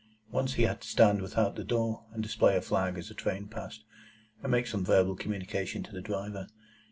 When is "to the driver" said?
5.83-6.47